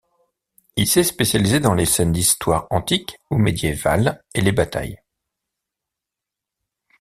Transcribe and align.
Il 0.77 0.87
s'est 0.89 1.03
spécialisé 1.03 1.59
dans 1.59 1.75
les 1.75 1.85
scènes 1.85 2.11
d'histoire 2.11 2.65
antique 2.71 3.19
ou 3.29 3.35
médiévale 3.37 4.23
et 4.33 4.41
les 4.41 4.51
batailles. 4.51 4.99